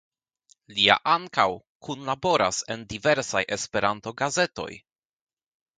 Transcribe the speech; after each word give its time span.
Lia 0.77 0.95
ankaŭ 1.15 1.45
kunlaboras 1.89 2.63
en 2.77 2.89
diversaj 2.95 3.45
Esperanto-gazetoj. 3.59 4.71